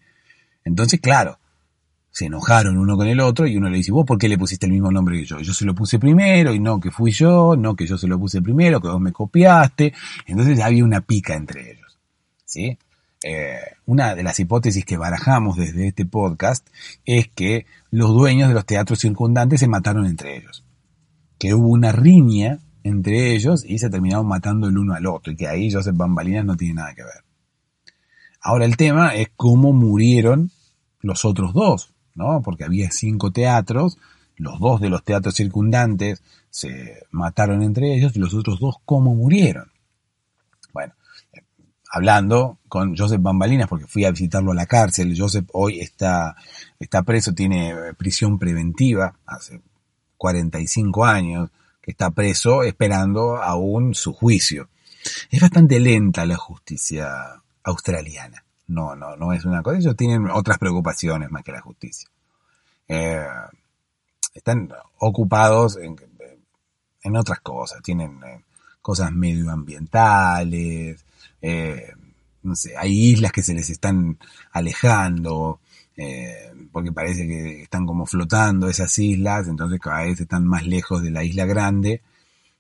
[0.65, 1.39] Entonces, claro,
[2.15, 4.67] se enojaron uno con el otro y uno le dice, vos por qué le pusiste
[4.67, 5.41] el mismo nombre que yo?
[5.41, 8.17] Yo se lo puse primero y no que fui yo, no que yo se lo
[8.17, 9.93] puse primero, que vos me copiaste.
[10.25, 11.99] Entonces había una pica entre ellos.
[12.45, 12.78] ¿sí?
[13.21, 16.65] Eh, una de las hipótesis que barajamos desde este podcast
[17.04, 20.63] es que los dueños de los teatros circundantes se mataron entre ellos.
[21.38, 25.36] que hubo una riña entre ellos y se terminaron matando el uno al otro y
[25.36, 27.25] que ahí Joseph Bambalinas no tiene nada que ver.
[28.39, 30.51] Ahora el tema es cómo murieron
[31.01, 32.41] los otros dos, ¿no?
[32.41, 33.97] Porque había cinco teatros,
[34.38, 39.13] los dos de los teatros circundantes se mataron entre ellos y los otros dos cómo
[39.13, 39.71] murieron.
[40.73, 40.93] Bueno,
[41.91, 46.36] hablando con Joseph Bambalinas porque fui a visitarlo a la cárcel, Joseph hoy está,
[46.80, 49.62] está preso, tiene prisión preventiva, hace
[50.17, 51.49] 45 años
[51.82, 54.69] que está preso esperando aún su juicio.
[55.30, 58.45] Es bastante lenta la justicia australiana.
[58.67, 59.78] No, no, no es una cosa.
[59.78, 62.10] Ellos tienen otras preocupaciones más que la justicia.
[62.88, 63.25] Eh,
[64.34, 65.95] están ocupados en,
[67.04, 67.82] en, otras cosas.
[67.84, 68.43] Tienen eh,
[68.82, 71.06] cosas medioambientales.
[71.41, 71.93] Eh,
[72.43, 74.17] no sé, hay islas que se les están
[74.51, 75.60] alejando.
[76.71, 81.12] porque parece que están como flotando esas islas, entonces cada vez están más lejos de
[81.12, 82.01] la isla grande.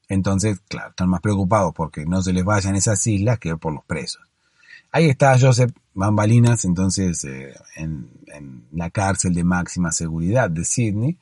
[0.07, 3.83] Entonces, claro, están más preocupados porque no se les vayan esas islas que por los
[3.85, 4.21] presos.
[4.95, 8.07] Ahí está Joseph Bambalinas, entonces, eh, en,
[8.71, 11.17] la cárcel de máxima seguridad de Sydney,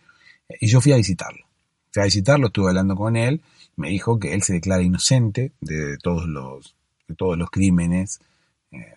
[0.61, 1.43] y yo fui a visitarlo.
[1.91, 3.41] Fui a visitarlo, estuve hablando con él,
[3.75, 6.75] me dijo que él se declara inocente de todos los,
[7.07, 8.19] de todos los crímenes,
[8.71, 8.95] eh,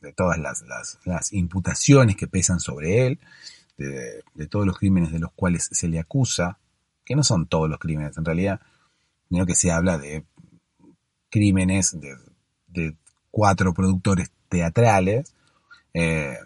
[0.00, 0.62] de todas las,
[1.04, 3.18] las, imputaciones que pesan sobre él,
[3.76, 6.60] de, de, todos los crímenes de los cuales se le acusa,
[7.04, 8.60] que no son todos los crímenes en realidad,
[9.28, 10.22] sino que se habla de
[11.28, 12.14] crímenes de,
[12.68, 12.94] de
[13.30, 15.34] cuatro productores teatrales.
[15.94, 16.36] Eh,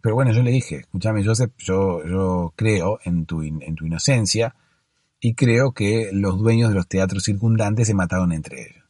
[0.00, 4.54] pero bueno, yo le dije, escúchame, Joseph, yo, yo creo en tu, en tu inocencia
[5.20, 8.84] y creo que los dueños de los teatros circundantes se mataron entre ellos.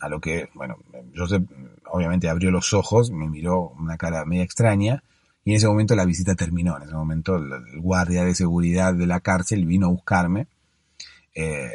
[0.00, 0.78] A lo que, bueno,
[1.14, 1.44] Joseph
[1.84, 5.04] obviamente abrió los ojos, me miró una cara media extraña
[5.44, 6.76] y en ese momento la visita terminó.
[6.76, 10.48] En ese momento el guardia de seguridad de la cárcel vino a buscarme
[11.34, 11.70] eh,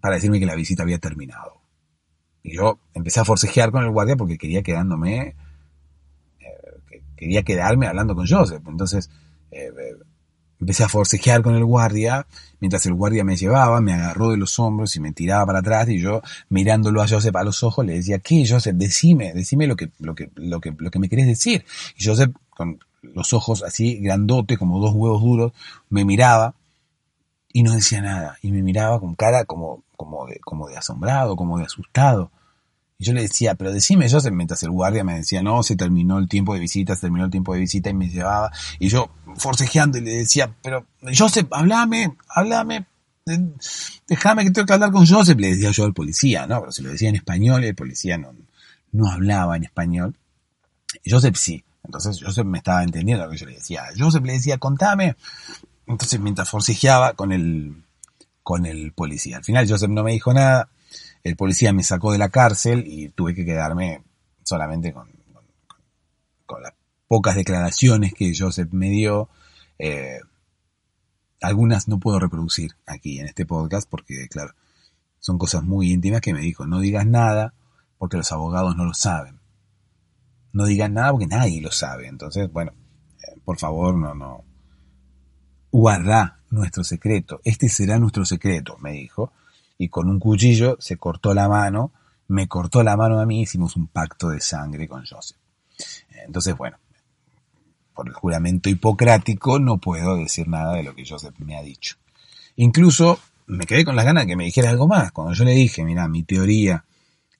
[0.00, 1.63] para decirme que la visita había terminado.
[2.44, 5.34] Y yo empecé a forcejear con el guardia porque quería quedándome,
[6.38, 8.62] eh, quería quedarme hablando con Joseph.
[8.68, 9.10] Entonces,
[9.50, 9.96] eh, eh,
[10.60, 12.26] empecé a forcejear con el guardia,
[12.60, 15.88] mientras el guardia me llevaba, me agarró de los hombros y me tiraba para atrás
[15.88, 18.74] y yo mirándolo a Joseph a los ojos le decía, ¿qué Joseph?
[18.76, 21.64] Decime, decime lo que, lo que, lo que, lo que me querés decir.
[21.96, 25.52] Y Joseph, con los ojos así grandotes, como dos huevos duros,
[25.88, 26.54] me miraba
[27.52, 28.36] y no decía nada.
[28.42, 32.30] Y me miraba con cara como, como, de, como de asombrado, como de asustado.
[33.04, 36.18] Y yo le decía, pero decime, yo mientras el guardia me decía, no, se terminó
[36.18, 38.50] el tiempo de visita, se terminó el tiempo de visita y me llevaba.
[38.78, 40.86] Y yo forcejeando y le decía, pero
[41.16, 42.86] Joseph, háblame, háblame,
[44.08, 46.60] déjame que tengo que hablar con Joseph, le decía yo al policía, ¿no?
[46.60, 48.34] Pero si lo decía en español, el policía no,
[48.92, 50.16] no hablaba en español.
[51.02, 51.62] Y Joseph sí.
[51.84, 53.84] Entonces Joseph me estaba entendiendo lo que yo le decía.
[53.98, 55.16] Joseph le decía, contame,
[55.86, 57.82] entonces, mientras forcejeaba con el,
[58.42, 59.38] con el policía.
[59.38, 60.68] Al final, Joseph no me dijo nada.
[61.24, 64.04] El policía me sacó de la cárcel y tuve que quedarme
[64.44, 65.08] solamente con,
[66.62, 66.74] las
[67.08, 69.28] pocas declaraciones que Joseph me dio.
[69.78, 70.20] Eh,
[71.40, 74.54] algunas no puedo reproducir aquí en este podcast porque, claro,
[75.18, 76.66] son cosas muy íntimas que me dijo.
[76.66, 77.54] No digas nada
[77.98, 79.40] porque los abogados no lo saben.
[80.52, 82.06] No digas nada porque nadie lo sabe.
[82.06, 82.72] Entonces, bueno,
[83.18, 84.44] eh, por favor, no, no,
[85.74, 89.32] guarda nuestro secreto, este será nuestro secreto, me dijo,
[89.84, 91.92] y con un cuchillo se cortó la mano,
[92.28, 95.36] me cortó la mano a mí, hicimos un pacto de sangre con Joseph.
[96.26, 96.78] Entonces, bueno,
[97.92, 101.96] por el juramento hipocrático no puedo decir nada de lo que Joseph me ha dicho.
[102.56, 105.12] Incluso me quedé con las ganas de que me dijera algo más.
[105.12, 106.86] Cuando yo le dije, mira, mi teoría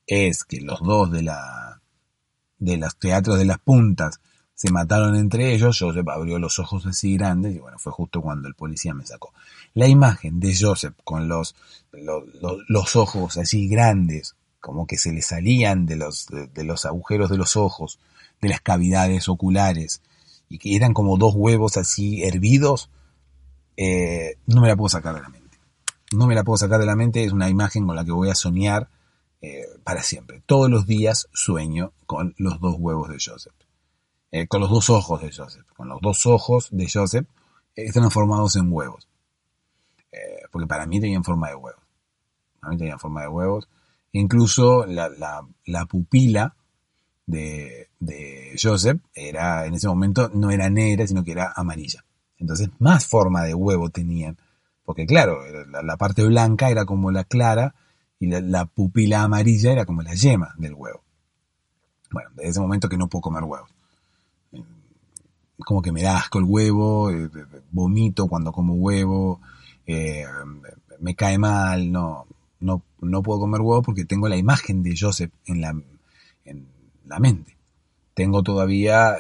[0.07, 1.81] es que los dos de la
[2.59, 4.21] de los teatros de las puntas
[4.55, 8.49] se mataron entre ellos, Joseph abrió los ojos así grandes y bueno, fue justo cuando
[8.49, 9.33] el policía me sacó.
[9.75, 11.57] La imagen de Joseph con los,
[12.69, 17.37] los, ojos así grandes, como que se le salían de los, de, los agujeros de
[17.37, 17.99] los ojos,
[18.41, 20.03] de las cavidades oculares,
[20.49, 22.91] y que eran como dos huevos así hervidos,
[23.77, 25.59] eh, no me la puedo sacar de la mente.
[26.13, 28.31] No me la puedo sacar de la mente, es una imagen con la que voy
[28.31, 28.89] a soñar
[29.41, 30.43] eh, para siempre.
[30.47, 33.55] Todos los días sueño con los dos huevos de Joseph.
[34.31, 35.67] Eh, con los dos ojos de Joseph.
[35.77, 37.27] Con los dos ojos de Joseph
[37.75, 39.09] están formados en huevos.
[40.53, 41.84] Porque para mí tenían forma de huevos.
[42.77, 43.69] Tenían forma de huevos.
[44.13, 45.11] Incluso la,
[45.67, 46.55] la, pupila
[47.27, 47.89] de,
[48.61, 52.05] Joseph era, en ese momento, no era negra, sino que era amarilla.
[52.39, 54.39] Entonces, más forma de huevo tenían.
[54.85, 57.75] Porque claro, la, parte blanca era como la clara
[58.21, 61.03] y la, la, pupila amarilla era como la yema del huevo.
[62.13, 63.71] Bueno, desde ese momento que no puedo comer huevos
[65.65, 67.29] como que me da asco el huevo, eh,
[67.71, 69.41] vomito cuando como huevo,
[69.87, 70.25] eh,
[71.01, 72.27] me cae mal, no,
[72.65, 75.77] no, no puedo comer huevo porque tengo la imagen de Joseph en la,
[76.45, 76.67] en
[77.05, 77.57] la mente.
[78.15, 79.19] Tengo todavía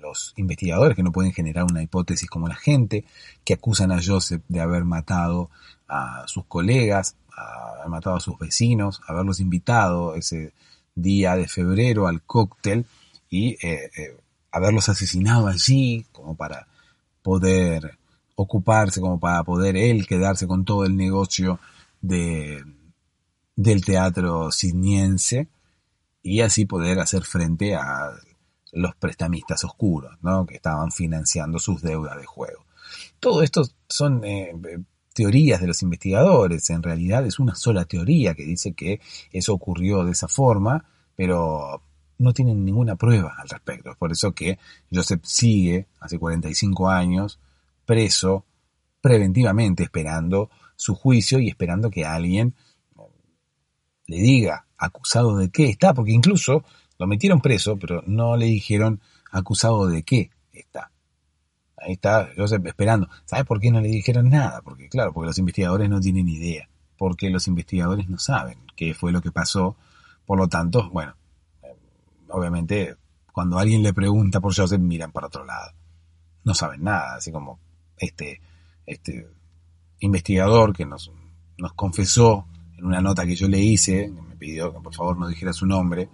[0.00, 3.04] los investigadores que no pueden generar una hipótesis como la gente,
[3.44, 5.50] que acusan a Joseph de haber matado
[5.88, 10.52] a sus colegas, a haber matado a sus vecinos, haberlos invitado ese
[10.94, 12.86] día de febrero al cóctel
[13.28, 14.16] y eh, eh,
[14.52, 16.68] haberlos asesinado allí como para
[17.22, 17.98] poder
[18.36, 21.58] ocuparse, como para poder él quedarse con todo el negocio
[22.00, 22.62] de,
[23.56, 25.48] del teatro siniense
[26.22, 28.10] y así poder hacer frente a
[28.72, 30.46] los prestamistas oscuros, ¿no?
[30.46, 32.64] que estaban financiando sus deudas de juego.
[33.20, 34.52] Todo esto son eh,
[35.14, 39.00] teorías de los investigadores, en realidad es una sola teoría que dice que
[39.32, 40.84] eso ocurrió de esa forma,
[41.16, 41.82] pero
[42.18, 43.90] no tienen ninguna prueba al respecto.
[43.90, 44.58] Es por eso que
[44.92, 47.38] Joseph sigue, hace 45 años,
[47.86, 48.44] preso
[49.00, 52.54] preventivamente, esperando su juicio y esperando que alguien
[54.06, 56.64] le diga acusado de qué está, porque incluso
[56.98, 59.00] lo metieron preso, pero no le dijeron
[59.30, 60.92] acusado de qué está.
[61.76, 63.08] Ahí está Joseph esperando.
[63.24, 64.62] ¿Sabes por qué no le dijeron nada?
[64.62, 69.12] Porque claro, porque los investigadores no tienen idea, porque los investigadores no saben qué fue
[69.12, 69.76] lo que pasó.
[70.24, 71.16] Por lo tanto, bueno,
[72.28, 72.96] obviamente
[73.32, 75.72] cuando alguien le pregunta por Joseph miran para otro lado.
[76.44, 77.58] No saben nada, así como
[77.98, 78.40] este,
[78.86, 79.28] este
[80.00, 81.10] investigador que nos,
[81.56, 82.46] nos confesó
[82.76, 85.66] en una nota que yo le hice, me pidió que por favor no dijera su
[85.66, 86.08] nombre,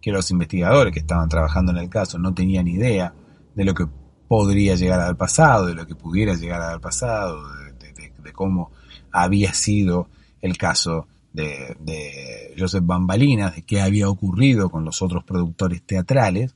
[0.00, 3.12] que los investigadores que estaban trabajando en el caso no tenían idea
[3.54, 3.86] de lo que
[4.28, 8.70] podría llegar al pasado, de lo que pudiera llegar al pasado, de, cómo
[9.12, 10.08] había sido
[10.42, 16.54] el caso de, de, Joseph Bambalinas, de qué había ocurrido con los otros productores teatrales,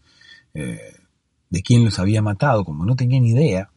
[0.53, 0.78] eh,
[1.49, 3.70] de quién los había matado, como no tenían idea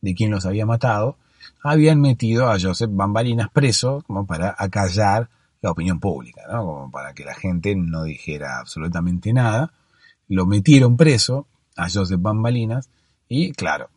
[0.00, 1.16] de quién los había matado,
[1.62, 5.28] habían metido a Joseph Bambalinas preso como para acallar
[5.60, 6.64] la opinión pública, ¿no?
[6.64, 9.72] como para que la gente no dijera absolutamente nada.
[10.28, 11.46] Lo metieron preso
[11.76, 12.90] a Joseph Bambalinas
[13.28, 13.90] y claro,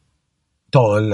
[0.70, 1.14] todo el,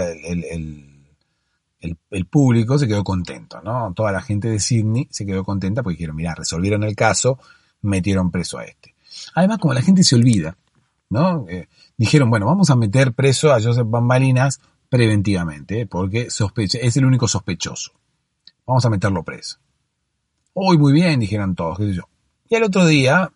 [2.10, 3.94] el, público se quedó contento, ¿no?
[3.94, 7.40] Toda la gente de Sydney se quedó contenta porque dijeron, mira, resolvieron el caso,
[7.82, 8.96] metieron preso a este.
[9.36, 10.58] Además, como la gente se olvida,
[11.10, 11.46] ¿no?
[11.48, 14.60] Eh, dijeron, bueno, vamos a meter preso a Joseph Bambalinas
[14.90, 17.92] preventivamente, porque es el único sospechoso.
[18.66, 19.60] Vamos a meterlo preso.
[20.54, 22.04] Uy, muy bien, dijeron todos, qué yo.
[22.50, 23.32] Y al otro día,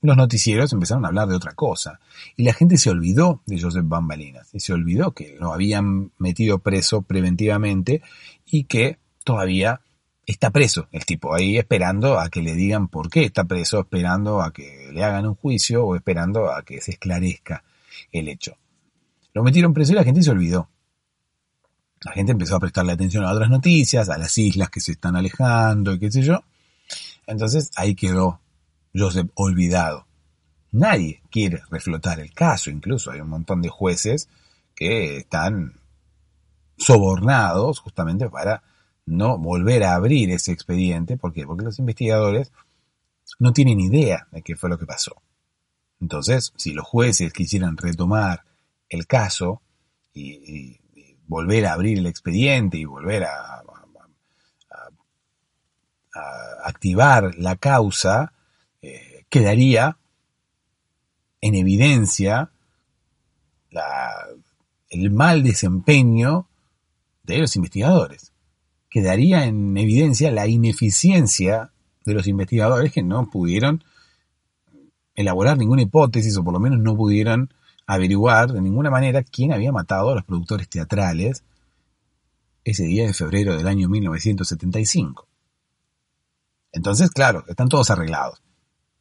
[0.00, 2.00] los noticieros empezaron a hablar de otra cosa.
[2.36, 4.48] Y la gente se olvidó de Joseph Bambalinas.
[4.52, 8.02] Y se olvidó que lo habían metido preso preventivamente
[8.44, 9.80] y que todavía
[10.26, 14.42] está preso el tipo ahí esperando a que le digan por qué está preso, esperando
[14.42, 17.64] a que le hagan un juicio o esperando a que se esclarezca
[18.10, 18.56] el hecho.
[19.32, 20.68] Lo metieron preso y la gente se olvidó.
[22.02, 25.16] La gente empezó a prestarle atención a otras noticias, a las islas que se están
[25.16, 26.42] alejando y qué sé yo.
[27.26, 28.40] Entonces ahí quedó
[28.94, 30.06] Joseph olvidado.
[30.72, 34.28] Nadie quiere reflotar el caso, incluso hay un montón de jueces
[34.74, 35.80] que están
[36.76, 38.62] sobornados justamente para
[39.06, 41.16] no volver a abrir ese expediente.
[41.16, 41.46] ¿Por qué?
[41.46, 42.52] Porque los investigadores
[43.38, 45.22] no tienen idea de qué fue lo que pasó.
[46.00, 48.44] Entonces, si los jueces quisieran retomar
[48.88, 49.62] el caso
[50.12, 50.78] y,
[51.26, 53.62] volver a abrir el expediente y volver a,
[56.64, 58.32] activar la causa,
[58.82, 59.98] eh, quedaría
[61.40, 62.50] en evidencia
[64.88, 66.48] el mal desempeño
[67.22, 68.32] de los investigadores.
[68.88, 71.70] Quedaría en evidencia la ineficiencia
[72.04, 73.84] de los investigadores que no pudieron
[75.14, 77.52] elaborar ninguna hipótesis o por lo menos no pudieron
[77.86, 81.44] averiguar de ninguna manera quién había matado a los productores teatrales
[82.64, 85.28] ese día de febrero del año 1975.
[86.72, 88.42] Entonces, claro, están todos arreglados.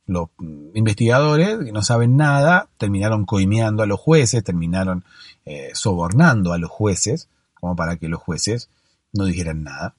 [0.05, 0.29] Los
[0.75, 5.03] investigadores que no saben nada terminaron coimeando a los jueces, terminaron
[5.45, 8.69] eh, sobornando a los jueces, como para que los jueces
[9.13, 9.95] no dijeran nada,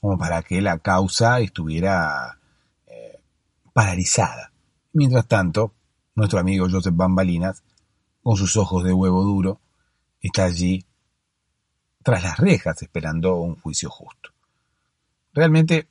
[0.00, 2.38] como para que la causa estuviera
[2.88, 3.20] eh,
[3.72, 4.50] paralizada.
[4.92, 5.72] Mientras tanto,
[6.16, 7.62] nuestro amigo Joseph Bambalinas
[8.28, 9.58] con sus ojos de huevo duro,
[10.20, 10.84] está allí
[12.02, 14.34] tras las rejas esperando un juicio justo.
[15.32, 15.88] Realmente,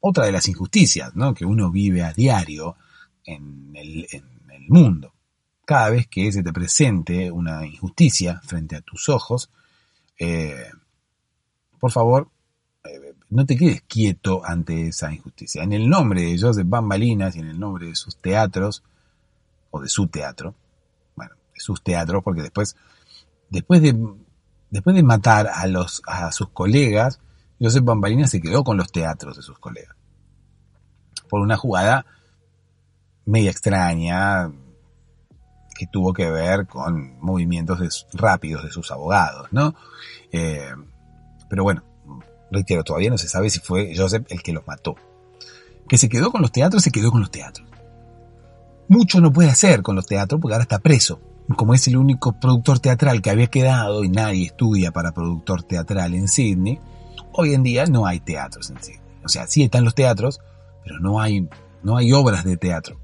[0.00, 1.32] otra de las injusticias ¿no?
[1.32, 2.74] que uno vive a diario
[3.24, 4.08] en el,
[4.66, 5.14] mundo.
[5.64, 9.48] Cada vez que se te presente una injusticia frente a tus ojos,
[10.18, 10.66] eh,
[11.78, 12.28] por favor,
[12.82, 15.62] eh, no te quedes quieto ante esa injusticia.
[15.62, 18.82] En el nombre de Joseph Bambalinas y en el nombre de sus teatros,
[19.70, 20.56] o de su teatro,
[21.62, 22.76] sus teatros, porque después,
[23.50, 23.96] después de
[24.72, 27.20] después de matar a, los, a sus colegas,
[27.60, 29.94] Joseph Bambalina se quedó con los teatros de sus colegas.
[31.28, 32.06] Por una jugada
[33.26, 34.50] media extraña
[35.76, 39.74] que tuvo que ver con movimientos rápidos de sus abogados, ¿no?
[40.32, 40.72] Eh,
[41.50, 41.84] pero bueno,
[42.50, 44.96] reitero, todavía no se sabe si fue Joseph el que los mató.
[45.86, 47.68] Que se quedó con los teatros, se quedó con los teatros.
[48.88, 51.20] Mucho no puede hacer con los teatros porque ahora está preso.
[51.56, 56.14] Como es el único productor teatral que había quedado y nadie estudia para productor teatral
[56.14, 56.80] en Sydney,
[57.32, 59.00] hoy en día no hay teatros en Sydney.
[59.24, 60.40] O sea, sí están los teatros,
[60.84, 61.48] pero no hay,
[61.82, 63.00] no hay obras de teatro.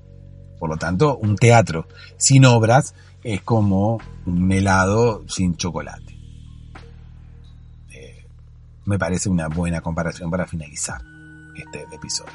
[0.58, 1.86] Por lo tanto, un teatro
[2.16, 6.18] sin obras es como un helado sin chocolate.
[7.90, 8.24] Eh,
[8.84, 11.00] me parece una buena comparación para finalizar
[11.56, 12.32] este episodio.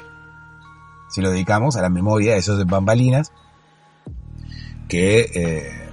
[1.10, 3.32] Si lo dedicamos a la memoria de esos bambalinas,
[4.88, 5.83] que eh,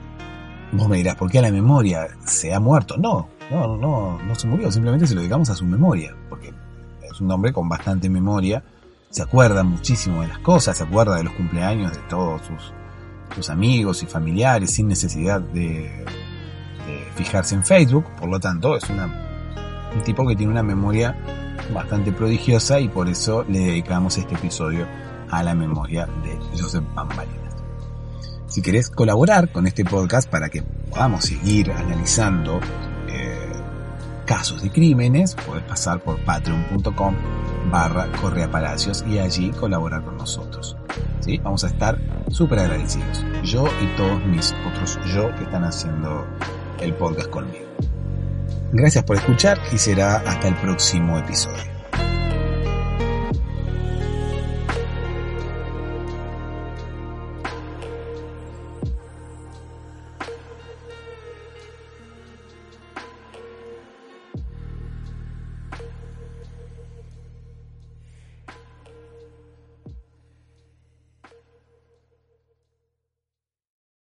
[0.72, 2.98] vos me dirás, ¿por qué a la memoria se ha muerto?
[2.98, 6.54] No, no, no, no se murió, simplemente se lo dedicamos a su memoria, porque
[7.02, 8.64] es un hombre con bastante memoria
[9.12, 12.74] se acuerda muchísimo de las cosas, se acuerda de los cumpleaños de todos sus,
[13.36, 16.06] sus amigos y familiares sin necesidad de,
[17.16, 21.16] fijarse en Facebook, por lo tanto es un tipo que tiene una memoria
[21.74, 24.88] bastante prodigiosa y por eso le dedicamos este episodio
[25.30, 27.51] a la memoria de Joseph Bambalinas.
[28.52, 32.60] Si querés colaborar con este podcast para que podamos seguir analizando
[34.26, 37.16] casos de crímenes, puedes pasar por patreon.com
[37.70, 40.78] barra Correa Palacios y allí colaborar con nosotros.
[41.20, 41.38] ¿Sí?
[41.38, 41.98] Vamos a estar
[42.30, 43.26] súper agradecidos.
[43.44, 46.26] Yo y todos mis otros yo que están haciendo
[46.80, 47.66] el podcast conmigo.
[48.72, 51.81] Gracias por escuchar y será hasta el próximo episodio.